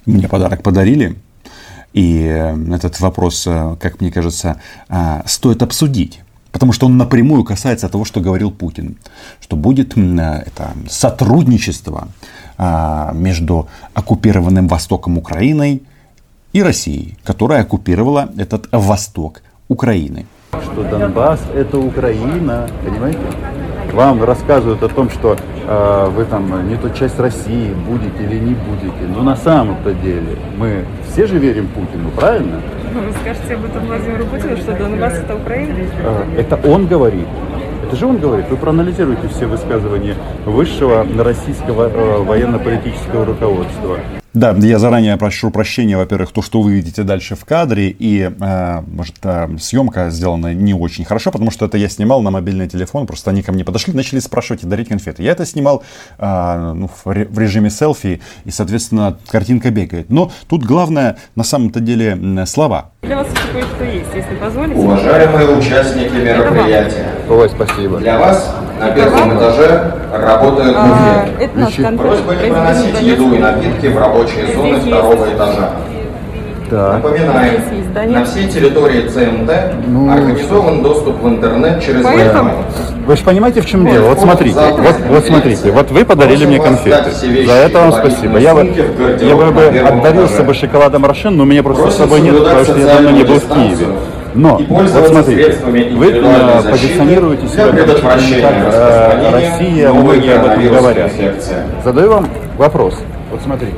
мне 0.06 0.28
подарок 0.28 0.64
подарили, 0.64 1.16
и 1.96 2.28
э, 2.28 2.76
этот 2.76 3.00
вопрос, 3.00 3.48
э, 3.48 3.78
как 3.80 4.02
мне 4.02 4.12
кажется, 4.12 4.60
э, 4.90 5.22
стоит 5.26 5.64
обсудить. 5.64 6.22
Потому 6.52 6.74
что 6.74 6.88
он 6.88 6.98
напрямую 6.98 7.46
касается 7.46 7.88
того, 7.88 8.04
что 8.06 8.20
говорил 8.20 8.52
Путин. 8.52 8.98
Что 9.42 9.56
будет 9.56 9.98
это 9.98 10.72
сотрудничество 10.90 12.08
между 13.14 13.68
оккупированным 13.94 14.70
Востоком 14.70 15.18
Украиной 15.18 15.84
и 16.54 16.64
Россией, 16.64 17.18
которая 17.26 17.64
оккупировала 17.64 18.30
этот 18.38 18.70
Восток 18.72 19.42
Украины. 19.68 20.28
Что 20.64 20.84
Донбасс 20.84 21.42
это 21.54 21.78
Украина, 21.78 22.70
понимаете? 22.86 23.20
Вам 23.96 24.24
рассказывают 24.24 24.84
о 24.84 24.90
том, 24.90 25.10
что 25.10 25.38
э, 25.68 26.10
вы 26.14 26.26
там 26.26 26.68
не 26.68 26.76
ту 26.76 26.90
часть 26.90 27.18
России 27.20 27.74
будете 27.88 28.24
или 28.24 28.38
не 28.40 28.54
будете. 28.54 29.08
Но 29.16 29.24
на 29.24 29.36
самом-то 29.36 29.94
деле 29.94 30.38
мы 30.58 30.86
все 31.10 31.26
же 31.26 31.40
верим 31.40 31.68
Путину, 31.70 32.10
правильно? 32.12 32.62
Ну, 32.94 33.02
вы 33.02 33.12
скажете 33.22 33.56
об 33.56 33.66
этом 33.66 33.86
Владимиру 33.88 34.26
Путину, 34.26 34.58
что 34.58 34.74
Донбасс 34.74 35.14
это 35.14 35.36
Украина? 35.36 35.74
Э, 36.04 36.24
это 36.38 36.60
он 36.70 36.88
говорит. 36.88 37.28
Это 37.88 37.96
же 37.96 38.06
он 38.06 38.18
говорит. 38.18 38.50
Вы 38.50 38.58
проанализируете 38.58 39.28
все 39.30 39.46
высказывания 39.46 40.16
высшего 40.46 41.06
российского 41.18 41.90
э, 41.90 42.24
военно-политического 42.24 43.26
руководства. 43.26 44.00
Да, 44.36 44.52
я 44.52 44.80
заранее 44.80 45.16
прошу 45.16 45.50
прощения, 45.50 45.96
во-первых, 45.96 46.34
то, 46.34 46.42
что 46.42 46.62
вы 46.62 46.74
видите 46.74 47.04
дальше 47.04 47.38
в 47.38 47.46
кадре, 47.46 47.90
и, 47.90 48.30
э, 48.38 48.82
может, 48.86 49.16
э, 49.24 49.48
съемка 49.58 50.10
сделана 50.10 50.54
не 50.54 50.74
очень 50.74 51.06
хорошо, 51.06 51.32
потому 51.32 51.52
что 51.52 51.66
это 51.66 51.78
я 51.78 51.88
снимал 51.88 52.22
на 52.22 52.32
мобильный 52.32 52.68
телефон, 52.68 53.08
просто 53.08 53.32
они 53.32 53.44
ко 53.44 53.54
мне 53.54 53.64
подошли, 53.64 53.94
начали 53.94 54.20
спрашивать 54.20 54.66
и 54.66 54.68
дарить 54.68 54.90
конфеты. 54.90 55.24
Я 55.24 55.32
это 55.32 55.46
снимал 55.46 55.84
э, 56.18 56.74
ну, 56.76 56.90
в 57.06 57.40
режиме 57.40 57.70
селфи, 57.70 58.20
и, 58.44 58.52
соответственно, 58.52 59.18
картинка 59.30 59.72
бегает. 59.72 60.10
Но 60.10 60.30
тут 60.50 60.66
главное, 60.66 61.16
на 61.36 61.46
самом-то 61.46 61.80
деле, 61.80 62.46
слова 62.46 62.92
Для 63.06 63.18
вас 63.18 63.28
еще 63.28 63.48
кое-что 63.54 63.84
есть, 63.84 64.10
если 64.16 64.36
позволите. 64.36 64.76
Уважаемые 64.80 65.48
участники 65.58 66.14
мероприятия. 66.16 67.06
Ой, 67.30 67.50
спасибо. 67.50 67.98
Для 68.00 68.18
вас 68.18 68.56
на 68.80 68.90
первом 68.92 69.38
этаже 69.38 69.92
работает 70.12 70.76
А, 70.76 71.26
буфет. 71.28 71.42
это 71.42 71.60
наш 71.60 71.76
конфет. 71.76 71.98
Просьба 72.00 72.34
не 72.34 72.50
в 72.50 73.02
еду 73.02 73.34
и 73.36 73.38
напитки 73.40 73.88
в 73.88 73.98
рабочие 74.00 74.56
зоны 74.56 74.80
второго 74.80 75.34
этажа. 75.34 75.70
Так. 76.70 76.94
Напоминаем, 76.96 77.62
Есть 77.96 78.10
здание. 78.10 78.20
на 78.20 78.26
всей 78.26 78.48
территории 78.50 79.08
ЦМТ 79.08 79.52
Ну, 79.88 80.12
организован 80.12 80.84
доступ 80.84 81.22
в 81.22 81.28
интернет 81.30 81.82
через 81.82 82.04
Поэтому- 82.04 82.50
Wi-Fi. 82.50 83.06
Вы 83.06 83.16
же 83.16 83.24
понимаете, 83.24 83.62
в 83.62 83.66
чем 83.66 83.86
дело? 83.86 84.10
Вот 84.10 84.20
смотрите, 84.20 84.60
вот, 84.60 84.96
вот 85.10 85.26
смотрите, 85.26 85.72
вот 85.72 85.92
вы 85.92 86.04
подарили 86.04 86.46
мне 86.46 86.60
конфеты. 86.60 87.12
За 87.46 87.54
это 87.54 87.80
вам 87.80 87.92
спасибо. 87.94 88.38
Я 88.38 88.54
бы, 88.54 88.66
я 89.22 89.36
бы, 89.36 89.52
бы 89.52 89.66
отдарился 89.80 90.44
бы 90.44 90.54
шоколадом 90.54 91.06
Рошен, 91.06 91.38
но 91.38 91.44
у 91.44 91.46
меня 91.46 91.64
просто 91.64 91.90
с 91.92 91.96
собой 91.96 92.22
нет, 92.22 92.38
потому 92.38 92.64
что 92.66 92.78
я 92.78 92.86
давно 92.86 93.12
не 93.12 93.24
был 93.24 93.40
в 93.40 93.48
Киеве. 93.48 93.88
Но, 94.34 94.60
вот 94.68 94.90
смотрите, 94.90 95.56
вы 95.64 96.12
э, 96.12 96.70
позиционируете 96.70 97.48
себя 97.48 97.68
как, 97.68 98.02
как 98.02 98.04
э, 98.04 99.32
Россия, 99.32 99.94
многие 99.94 100.36
об 100.36 100.46
этом 100.48 100.68
говорят. 100.76 101.12
Задаю 101.86 102.10
вам 102.10 102.28
вопрос. 102.58 102.96
Вот 103.32 103.42
смотрите. 103.42 103.78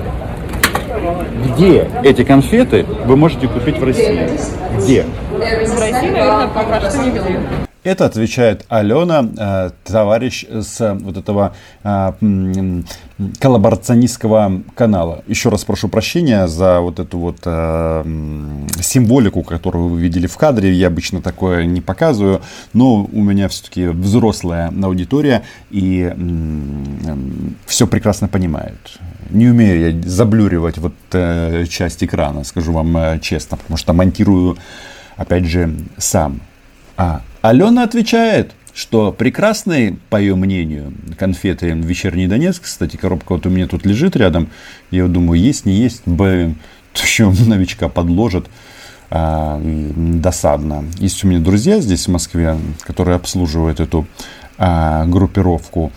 Где 1.45 1.89
эти 2.03 2.23
конфеты 2.23 2.85
вы 3.05 3.15
можете 3.15 3.47
купить 3.47 3.77
в 3.77 3.83
России? 3.83 4.29
Где? 4.77 5.05
В 5.31 5.79
России, 5.79 6.09
наверное, 6.09 6.47
пока 6.47 6.89
что 6.89 7.03
нигде. 7.03 7.66
Это 7.87 8.03
отвечает 8.03 8.65
Алена, 8.67 9.25
э, 9.37 9.69
товарищ 9.85 10.43
с 10.43 10.81
э, 10.81 10.93
вот 10.93 11.15
этого 11.15 11.55
э, 11.85 12.11
коллаборационистского 13.39 14.61
канала. 14.75 15.23
Еще 15.25 15.47
раз 15.47 15.63
прошу 15.63 15.87
прощения 15.87 16.47
за 16.47 16.81
вот 16.81 16.99
эту 16.99 17.17
вот 17.17 17.39
символику, 18.83 19.41
которую 19.41 19.87
вы 19.87 20.01
видели 20.01 20.27
в 20.27 20.35
кадре. 20.35 20.73
Я 20.73 20.87
обычно 20.87 21.21
такое 21.21 21.63
не 21.63 21.79
показываю, 21.79 22.41
но 22.73 23.05
у 23.05 23.23
меня 23.23 23.47
все-таки 23.47 23.87
взрослая 23.87 24.69
аудитория 24.83 25.43
и 25.69 26.13
все 27.67 27.87
прекрасно 27.87 28.27
понимают. 28.27 28.99
Не 29.29 29.47
умею 29.47 29.95
я 29.95 30.09
заблюривать 30.09 30.77
вот 30.77 30.93
э, 31.13 31.63
часть 31.69 32.03
экрана, 32.03 32.43
скажу 32.43 32.73
вам 32.73 32.97
э, 32.97 33.19
честно, 33.21 33.55
потому 33.55 33.77
что 33.77 33.93
монтирую, 33.93 34.57
опять 35.15 35.45
же, 35.45 35.73
сам. 35.97 36.41
А 36.97 37.21
Алена 37.41 37.83
отвечает, 37.83 38.53
что 38.73 39.11
прекрасные, 39.11 39.97
по 40.09 40.17
ее 40.17 40.35
мнению, 40.35 40.93
конфеты 41.17 41.69
«Вечерний 41.71 42.27
Донецк», 42.27 42.63
кстати, 42.63 42.95
коробка 42.95 43.33
вот 43.33 43.45
у 43.45 43.49
меня 43.49 43.67
тут 43.67 43.85
лежит 43.85 44.15
рядом, 44.15 44.49
я 44.91 45.07
думаю, 45.07 45.39
есть, 45.39 45.65
не 45.65 45.73
есть, 45.73 46.03
б, 46.05 46.53
еще 46.93 47.29
новичка 47.45 47.89
подложат, 47.89 48.47
а, 49.09 49.61
досадно. 49.63 50.85
Есть 50.99 51.23
у 51.23 51.27
меня 51.27 51.39
друзья 51.39 51.79
здесь 51.79 52.07
в 52.07 52.11
Москве, 52.11 52.57
которые 52.81 53.15
обслуживают 53.15 53.79
эту 53.79 54.05
а, 54.57 55.05
группировку 55.05 55.91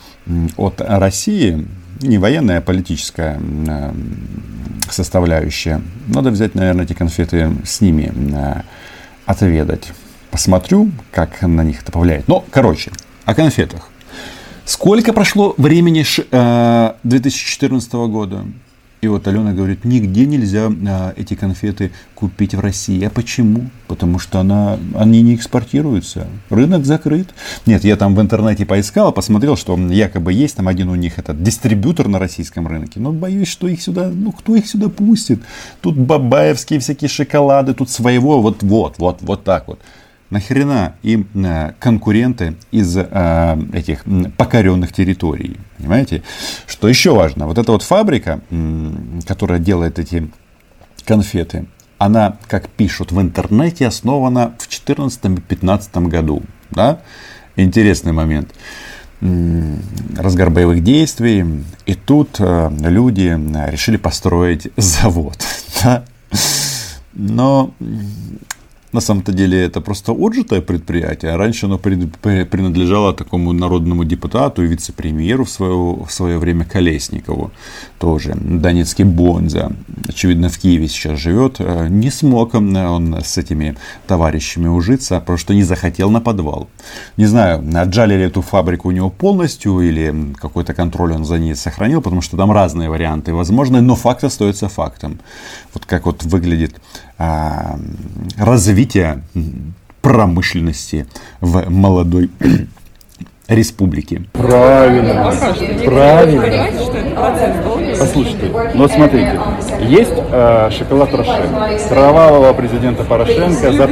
от 0.56 0.80
России, 0.80 1.66
не 2.00 2.18
военная, 2.18 2.58
а 2.58 2.62
политическая 2.62 3.40
а, 3.68 3.94
составляющая. 4.90 5.82
Надо 6.06 6.30
взять, 6.30 6.54
наверное, 6.54 6.84
эти 6.84 6.92
конфеты 6.92 7.50
с 7.64 7.80
ними 7.80 8.12
а, 8.34 8.62
отведать 9.26 9.92
посмотрю, 10.30 10.90
как 11.10 11.42
на 11.42 11.64
них 11.64 11.82
это 11.82 11.92
повлияет. 11.92 12.28
Но, 12.28 12.44
короче, 12.50 12.92
о 13.24 13.34
конфетах. 13.34 13.90
Сколько 14.64 15.12
прошло 15.12 15.54
времени 15.56 16.02
ш, 16.02 16.22
э, 16.30 16.92
2014 17.02 17.92
года? 18.08 18.44
И 19.00 19.08
вот 19.08 19.26
Алена 19.26 19.52
говорит, 19.52 19.84
нигде 19.84 20.26
нельзя 20.26 20.70
э, 20.70 21.12
эти 21.16 21.34
конфеты 21.34 21.90
купить 22.14 22.54
в 22.54 22.60
России. 22.60 23.02
А 23.02 23.08
почему? 23.08 23.70
Потому 23.88 24.18
что 24.18 24.40
она, 24.40 24.78
они 24.94 25.22
не 25.22 25.34
экспортируются. 25.34 26.26
Рынок 26.50 26.84
закрыт. 26.84 27.30
Нет, 27.64 27.82
я 27.82 27.96
там 27.96 28.14
в 28.14 28.20
интернете 28.20 28.66
поискал, 28.66 29.10
посмотрел, 29.12 29.56
что 29.56 29.78
якобы 29.78 30.34
есть 30.34 30.56
там 30.56 30.68
один 30.68 30.90
у 30.90 30.96
них 30.96 31.18
этот 31.18 31.42
дистрибьютор 31.42 32.08
на 32.08 32.18
российском 32.18 32.68
рынке. 32.68 33.00
Но 33.00 33.10
боюсь, 33.12 33.48
что 33.48 33.68
их 33.68 33.80
сюда, 33.80 34.10
ну 34.12 34.32
кто 34.32 34.54
их 34.54 34.66
сюда 34.66 34.90
пустит? 34.90 35.40
Тут 35.80 35.96
бабаевские 35.96 36.78
всякие 36.78 37.08
шоколады, 37.08 37.72
тут 37.72 37.88
своего, 37.88 38.42
вот, 38.42 38.62
вот, 38.62 38.98
вот, 38.98 39.18
вот 39.22 39.44
так 39.44 39.66
вот 39.66 39.80
нахрена 40.30 40.94
им 41.02 41.28
э, 41.34 41.72
конкуренты 41.78 42.56
из 42.70 42.96
э, 42.96 43.58
этих 43.72 44.04
покоренных 44.36 44.92
территорий. 44.92 45.58
Понимаете? 45.78 46.22
Что 46.66 46.88
еще 46.88 47.14
важно, 47.14 47.46
вот 47.46 47.58
эта 47.58 47.72
вот 47.72 47.82
фабрика, 47.82 48.40
которая 49.26 49.58
делает 49.58 49.98
эти 49.98 50.30
конфеты, 51.04 51.66
она, 51.98 52.38
как 52.46 52.68
пишут 52.68 53.12
в 53.12 53.20
интернете, 53.20 53.86
основана 53.86 54.54
в 54.58 54.68
2014-2015 54.68 56.08
году. 56.08 56.42
Да? 56.70 57.00
Интересный 57.56 58.12
момент. 58.12 58.54
Разгар 59.20 60.48
боевых 60.48 60.82
действий. 60.82 61.44
И 61.84 61.94
тут 61.94 62.36
э, 62.38 62.70
люди 62.80 63.38
решили 63.70 63.96
построить 63.96 64.68
завод. 64.76 65.36
Да? 65.82 66.04
Но 67.14 67.72
на 68.92 69.00
самом-то 69.00 69.32
деле 69.32 69.64
это 69.64 69.80
просто 69.80 70.12
отжитое 70.12 70.60
предприятие. 70.60 71.36
Раньше 71.36 71.66
оно 71.66 71.78
принадлежало 71.78 73.12
такому 73.12 73.52
народному 73.52 74.04
депутату 74.04 74.64
и 74.64 74.66
вице-премьеру 74.66 75.44
в 75.44 75.50
свое, 75.50 75.74
в 75.74 76.10
свое 76.10 76.38
время 76.38 76.64
Колесникову. 76.64 77.52
Тоже 77.98 78.34
донецкий 78.34 79.04
Бонза. 79.04 79.72
Очевидно, 80.08 80.48
в 80.48 80.58
Киеве 80.58 80.88
сейчас 80.88 81.18
живет. 81.18 81.56
Э, 81.58 81.86
не 81.88 82.10
смог 82.10 82.54
он 82.54 83.16
с 83.24 83.38
этими 83.38 83.76
товарищами 84.06 84.68
ужиться, 84.68 85.20
потому 85.20 85.38
что 85.38 85.54
не 85.54 85.62
захотел 85.62 86.10
на 86.10 86.20
подвал. 86.20 86.68
Не 87.16 87.26
знаю, 87.26 87.64
отжали 87.74 88.14
ли 88.14 88.24
эту 88.24 88.42
фабрику 88.42 88.88
у 88.88 88.92
него 88.92 89.10
полностью 89.10 89.80
или 89.80 90.34
какой-то 90.40 90.74
контроль 90.74 91.12
он 91.12 91.24
за 91.24 91.38
ней 91.38 91.54
сохранил, 91.54 92.02
потому 92.02 92.22
что 92.22 92.36
там 92.36 92.50
разные 92.50 92.88
варианты 92.88 93.32
возможны, 93.32 93.80
но 93.80 93.94
факт 93.94 94.24
остается 94.24 94.68
фактом. 94.68 95.20
Вот 95.74 95.86
как 95.86 96.06
вот 96.06 96.24
выглядит 96.24 96.74
а, 96.74 97.09
развития 98.38 99.22
промышленности 100.00 101.06
в 101.40 101.68
молодой 101.68 102.30
республике. 103.50 104.22
Правильно, 104.32 105.32
правильно. 105.84 106.66
Послушайте, 107.98 108.50
ну 108.74 108.82
вот 108.82 108.92
смотрите, 108.92 109.38
есть 109.82 110.14
э, 110.32 110.70
шоколад 110.70 111.12
Рошен, 111.12 111.50
кровавого 111.88 112.52
президента 112.54 113.04
Порошенко. 113.04 113.72
За... 113.72 113.90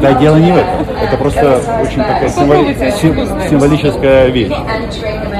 Да, 0.00 0.14
дело 0.14 0.36
не 0.36 0.52
в 0.52 0.56
этом, 0.56 0.86
это 1.00 1.16
просто 1.16 1.60
очень 1.82 1.98
такая 1.98 2.28
символи... 2.28 2.74
сим... 3.00 3.14
символическая 3.48 4.28
вещь. 4.28 4.52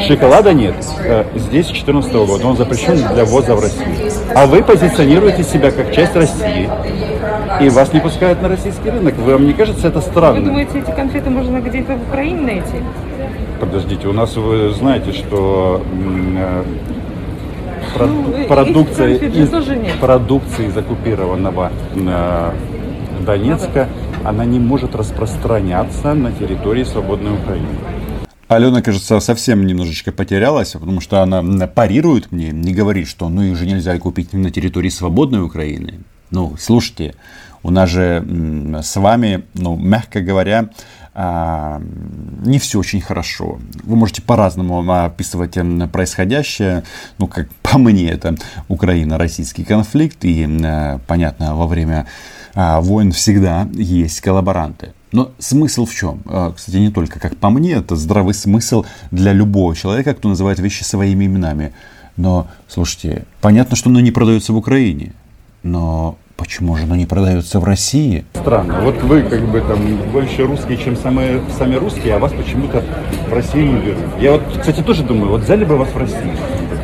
Шоколада 0.06 0.52
нет, 0.52 0.74
э, 1.04 1.24
здесь 1.34 1.66
с 1.66 1.70
2014 1.70 2.12
года, 2.12 2.46
он 2.46 2.56
запрещен 2.56 2.96
для 3.14 3.24
ввоза 3.24 3.56
в 3.56 3.60
Россию. 3.60 4.12
А 4.34 4.46
вы 4.46 4.62
позиционируете 4.62 5.42
себя 5.42 5.70
как 5.70 5.92
часть 5.92 6.14
России, 6.14 6.70
и 7.60 7.68
вас 7.70 7.92
не 7.92 8.00
пускают 8.00 8.40
на 8.42 8.48
российский 8.48 8.90
рынок. 8.90 9.14
Вам 9.18 9.46
не 9.46 9.52
кажется 9.52 9.88
это 9.88 10.00
странно? 10.00 10.40
Вы 10.40 10.46
думаете, 10.46 10.78
эти 10.78 10.90
конфеты 10.90 11.30
можно 11.30 11.58
где-то 11.60 11.94
в 11.94 12.08
Украине 12.08 12.40
найти? 12.40 12.76
Подождите, 13.60 14.08
у 14.08 14.12
нас 14.12 14.36
вы 14.36 14.70
знаете, 14.72 15.12
что 15.12 15.84
э, 15.92 16.64
про- 17.94 18.06
Ну, 18.06 18.46
продукция, 18.48 19.08
из, 19.16 19.50
продукция 20.00 20.68
из 20.68 20.76
оккупированного 20.76 21.70
э, 21.94 22.52
Донецка, 23.26 23.88
она 24.24 24.46
не 24.46 24.58
может 24.58 24.94
распространяться 24.96 26.14
на 26.14 26.32
территории 26.32 26.84
свободной 26.84 27.34
Украины. 27.34 27.68
Алена, 28.48 28.80
кажется, 28.82 29.20
совсем 29.20 29.66
немножечко 29.66 30.10
потерялась, 30.10 30.72
потому 30.72 31.00
что 31.00 31.20
она 31.20 31.42
парирует 31.66 32.32
мне, 32.32 32.50
не 32.50 32.72
говорит, 32.72 33.08
что 33.08 33.28
ну 33.28 33.42
их 33.42 33.56
же 33.56 33.66
нельзя 33.66 33.96
купить 33.98 34.32
на 34.32 34.50
территории 34.50 34.88
свободной 34.88 35.44
Украины. 35.44 36.00
Ну, 36.30 36.54
слушайте, 36.58 37.14
у 37.62 37.70
нас 37.70 37.90
же 37.90 38.24
с 38.82 38.96
вами, 38.96 39.44
ну, 39.54 39.76
мягко 39.76 40.20
говоря, 40.20 40.70
не 42.44 42.58
все 42.58 42.78
очень 42.78 43.00
хорошо. 43.00 43.58
Вы 43.82 43.96
можете 43.96 44.22
по-разному 44.22 44.90
описывать 44.90 45.56
м, 45.56 45.88
происходящее. 45.88 46.84
Ну, 47.18 47.26
как 47.26 47.48
по 47.62 47.78
мне, 47.78 48.10
это 48.10 48.36
Украина-российский 48.68 49.64
конфликт. 49.64 50.24
И, 50.24 50.42
м, 50.42 51.00
понятно, 51.06 51.54
во 51.54 51.66
время 51.66 52.06
а, 52.54 52.80
войн 52.80 53.12
всегда 53.12 53.68
есть 53.72 54.20
коллаборанты. 54.20 54.92
Но 55.12 55.32
смысл 55.38 55.86
в 55.86 55.94
чем? 55.94 56.22
А, 56.26 56.52
Кстати, 56.52 56.76
не 56.76 56.90
только 56.90 57.18
как 57.20 57.36
по 57.36 57.50
мне, 57.50 57.72
это 57.72 57.96
здравый 57.96 58.34
смысл 58.34 58.84
для 59.10 59.32
любого 59.32 59.74
человека, 59.76 60.14
кто 60.14 60.28
называет 60.28 60.58
вещи 60.58 60.82
своими 60.82 61.26
именами. 61.26 61.72
Но, 62.16 62.48
слушайте, 62.68 63.24
понятно, 63.40 63.76
что 63.76 63.90
оно 63.90 64.00
не 64.00 64.10
продается 64.10 64.52
в 64.52 64.56
Украине. 64.56 65.12
Но 65.62 66.18
почему 66.40 66.74
же 66.74 66.84
оно 66.84 66.96
не 66.96 67.04
продается 67.04 67.60
в 67.60 67.64
России? 67.64 68.24
Странно. 68.32 68.80
Вот 68.80 69.02
вы 69.02 69.22
как 69.22 69.42
бы 69.42 69.60
там 69.60 69.78
больше 70.10 70.46
русские, 70.46 70.78
чем 70.78 70.96
самые, 70.96 71.42
сами 71.58 71.74
русские, 71.74 72.14
а 72.14 72.18
вас 72.18 72.32
почему-то 72.32 72.82
в 73.28 73.32
Россию 73.32 73.66
не 73.66 73.80
берут. 73.80 74.04
Я 74.18 74.32
вот, 74.32 74.42
кстати, 74.58 74.80
тоже 74.80 75.02
думаю, 75.02 75.32
вот 75.32 75.42
взяли 75.42 75.66
бы 75.66 75.76
вас 75.76 75.90
в 75.90 75.98
Россию. 75.98 76.32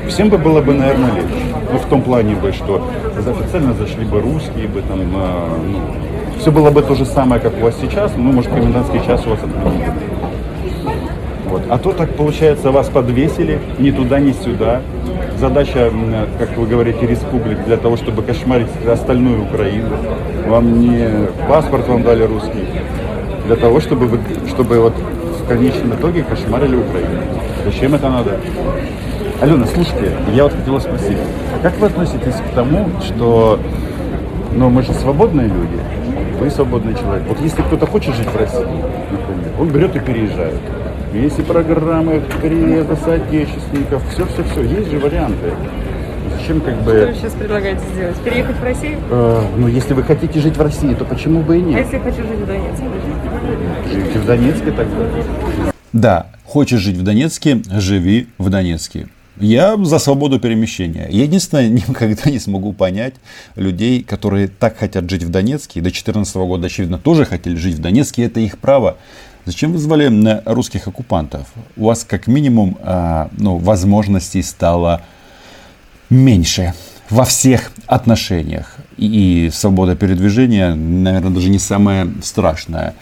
Всем 0.08 0.28
бы 0.28 0.36
было 0.36 0.60
бы, 0.60 0.74
наверное, 0.74 1.10
легче. 1.14 1.34
Ну, 1.72 1.78
в 1.78 1.86
том 1.86 2.02
плане 2.02 2.34
бы, 2.34 2.52
что 2.52 2.86
официально 3.16 3.72
зашли 3.72 4.04
бы 4.04 4.20
русские 4.20 4.68
бы 4.68 4.82
там, 4.82 5.00
а, 5.14 5.58
ну, 5.66 5.80
все 6.38 6.52
было 6.52 6.70
бы 6.70 6.82
то 6.82 6.94
же 6.94 7.06
самое, 7.06 7.40
как 7.40 7.56
у 7.56 7.60
вас 7.62 7.74
сейчас, 7.80 8.12
ну, 8.14 8.32
может, 8.32 8.50
комендантский 8.50 9.00
час 9.06 9.26
у 9.26 9.30
вас 9.30 9.38
отменили. 9.42 9.90
Вот. 11.46 11.62
А 11.70 11.78
то 11.78 11.92
так 11.92 12.14
получается, 12.14 12.70
вас 12.70 12.88
подвесили 12.88 13.58
ни 13.78 13.90
туда, 13.90 14.20
ни 14.20 14.32
сюда. 14.32 14.82
Задача, 15.38 15.92
как 16.38 16.56
вы 16.56 16.66
говорите, 16.66 17.06
республик 17.06 17.62
для 17.66 17.76
того, 17.76 17.96
чтобы 17.96 18.22
кошмарить 18.22 18.68
остальную 18.90 19.44
Украину. 19.44 19.90
Вам 20.46 20.80
не 20.80 21.28
паспорт 21.46 21.86
вам 21.88 22.02
дали 22.02 22.22
русский, 22.22 22.66
для 23.46 23.56
того, 23.56 23.80
чтобы, 23.80 24.06
вы, 24.06 24.18
чтобы 24.48 24.80
вот 24.80 24.94
в 24.94 25.46
конечном 25.46 25.94
итоге 25.94 26.22
кошмарили 26.22 26.76
Украину. 26.76 27.20
Зачем 27.66 27.94
это 27.94 28.08
надо? 28.08 28.40
Алена, 29.42 29.66
слушайте, 29.66 30.12
я 30.32 30.44
вот 30.44 30.54
хотела 30.54 30.78
спросить, 30.78 31.18
как 31.62 31.76
вы 31.78 31.88
относитесь 31.88 32.36
к 32.36 32.54
тому, 32.54 32.88
что 33.02 33.60
ну, 34.54 34.70
мы 34.70 34.82
же 34.82 34.94
свободные 34.94 35.48
люди, 35.48 35.78
вы 36.40 36.50
свободный 36.50 36.94
человек. 36.94 37.24
Вот 37.28 37.38
если 37.40 37.60
кто-то 37.60 37.86
хочет 37.86 38.14
жить 38.14 38.28
в 38.28 38.36
России, 38.36 38.64
например, 39.10 39.50
он 39.60 39.68
берет 39.68 39.96
и 39.96 39.98
переезжает. 39.98 40.60
Есть 41.16 41.38
и 41.38 41.42
программы 41.42 42.22
переезда 42.42 42.94
соотечественников, 42.96 44.02
все-все-все, 44.12 44.62
есть 44.62 44.90
же 44.90 44.98
варианты. 44.98 45.54
Зачем 46.38 46.60
как 46.60 46.76
бы... 46.82 46.92
Что 46.92 47.06
вы 47.06 47.14
сейчас 47.14 47.32
предлагаете 47.32 47.80
сделать? 47.94 48.16
Переехать 48.18 48.56
в 48.56 48.62
Россию? 48.62 48.98
Э, 49.10 49.42
ну, 49.56 49.66
если 49.66 49.94
вы 49.94 50.02
хотите 50.02 50.40
жить 50.40 50.56
в 50.58 50.60
России, 50.60 50.92
то 50.92 51.06
почему 51.06 51.40
бы 51.40 51.56
и 51.56 51.62
нет? 51.62 51.76
А 51.76 51.80
если 51.80 51.96
я 51.96 52.02
хочу 52.02 52.22
жить 52.22 52.38
в 52.38 52.46
Донецке? 52.46 52.84
Живите 53.90 54.18
в 54.18 54.26
Донецке 54.26 54.70
тогда. 54.72 55.72
Да, 55.94 56.26
хочешь 56.44 56.80
жить 56.80 56.96
в 56.98 57.02
Донецке, 57.02 57.62
живи 57.70 58.28
в 58.36 58.50
Донецке. 58.50 59.08
Я 59.38 59.76
за 59.82 59.98
свободу 59.98 60.38
перемещения. 60.38 61.08
Я 61.10 61.24
единственное, 61.24 61.68
никогда 61.88 62.30
не 62.30 62.38
смогу 62.38 62.74
понять 62.74 63.14
людей, 63.54 64.02
которые 64.02 64.48
так 64.48 64.76
хотят 64.76 65.08
жить 65.08 65.22
в 65.22 65.30
Донецке, 65.30 65.80
и 65.80 65.82
до 65.82 65.88
2014 65.88 66.36
года, 66.36 66.66
очевидно, 66.66 66.98
тоже 66.98 67.24
хотели 67.24 67.54
жить 67.54 67.76
в 67.76 67.80
Донецке, 67.80 68.24
это 68.24 68.40
их 68.40 68.58
право. 68.58 68.98
Зачем 69.46 69.72
вы 69.72 69.78
звали 69.78 70.08
на 70.08 70.42
русских 70.44 70.88
оккупантов? 70.88 71.46
У 71.76 71.84
вас 71.84 72.02
как 72.02 72.26
минимум 72.26 72.76
а, 72.82 73.30
ну, 73.38 73.58
возможностей 73.58 74.42
стало 74.42 75.02
меньше 76.10 76.74
во 77.10 77.24
всех 77.24 77.70
отношениях. 77.86 78.74
И, 78.96 79.46
и 79.46 79.50
свобода 79.50 79.94
передвижения, 79.94 80.74
наверное, 80.74 81.30
даже 81.30 81.48
не 81.48 81.60
самое 81.60 82.12
страшное. 82.24 82.94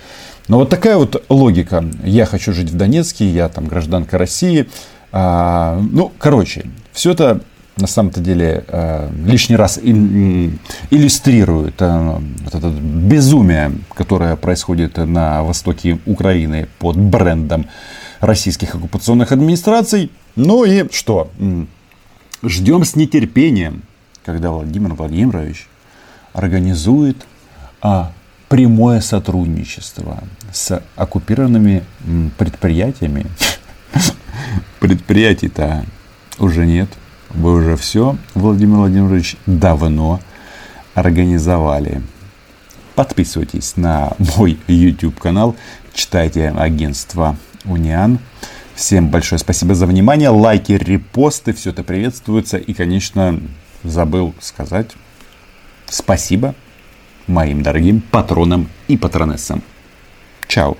Но 0.48 0.58
вот 0.58 0.68
такая 0.68 0.98
вот 0.98 1.24
логика. 1.30 1.82
Я 2.04 2.26
хочу 2.26 2.52
жить 2.52 2.68
в 2.68 2.76
Донецке, 2.76 3.26
я 3.26 3.48
там 3.48 3.64
гражданка 3.64 4.18
России. 4.18 4.68
А, 5.12 5.80
ну, 5.92 6.12
короче, 6.18 6.66
все 6.92 7.12
это 7.12 7.40
на 7.76 7.86
самом-то 7.86 8.20
деле 8.20 8.64
э, 8.68 9.10
лишний 9.26 9.56
раз 9.56 9.78
иллюстрирует 9.78 11.74
э, 11.80 12.18
вот 12.44 12.54
это 12.54 12.70
безумие, 12.70 13.72
которое 13.94 14.36
происходит 14.36 14.96
на 14.96 15.42
востоке 15.42 15.98
Украины 16.06 16.68
под 16.78 16.96
брендом 16.96 17.66
российских 18.20 18.74
оккупационных 18.74 19.32
администраций. 19.32 20.10
Ну 20.36 20.64
и 20.64 20.88
что? 20.92 21.30
Ждем 22.42 22.84
с 22.84 22.94
нетерпением, 22.94 23.82
когда 24.24 24.50
Владимир 24.50 24.94
Владимирович 24.94 25.66
организует 26.32 27.16
а, 27.80 28.12
прямое 28.48 29.00
сотрудничество 29.00 30.22
с 30.52 30.82
оккупированными 30.96 31.82
предприятиями. 32.38 33.26
Предприятий-то 34.80 35.84
уже 36.38 36.66
нет. 36.66 36.88
Вы 37.34 37.54
уже 37.54 37.76
все, 37.76 38.16
Владимир 38.34 38.78
Владимирович, 38.78 39.36
давно 39.46 40.20
организовали. 40.94 42.00
Подписывайтесь 42.94 43.76
на 43.76 44.12
мой 44.36 44.58
YouTube 44.68 45.18
канал, 45.18 45.56
читайте 45.92 46.50
агентство 46.50 47.36
Униан. 47.64 48.20
Всем 48.74 49.08
большое 49.08 49.38
спасибо 49.38 49.74
за 49.74 49.86
внимание. 49.86 50.28
Лайки, 50.30 50.72
репосты, 50.72 51.52
все 51.52 51.70
это 51.70 51.84
приветствуется. 51.84 52.56
И, 52.56 52.72
конечно, 52.72 53.40
забыл 53.82 54.34
сказать 54.40 54.92
спасибо 55.86 56.54
моим 57.26 57.62
дорогим 57.62 58.00
патронам 58.00 58.68
и 58.88 58.96
патронессам. 58.96 59.62
Чао. 60.46 60.76